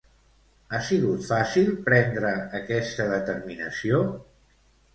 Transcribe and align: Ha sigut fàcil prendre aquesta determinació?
Ha 0.71 0.79
sigut 0.87 1.27
fàcil 1.27 1.69
prendre 1.89 2.33
aquesta 2.63 3.09
determinació? 3.15 4.05